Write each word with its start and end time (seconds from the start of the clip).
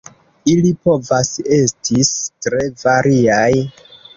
Ili 0.53 0.71
povas 0.87 1.29
estis 1.59 2.11
tre 2.47 2.65
variaj. 2.85 3.47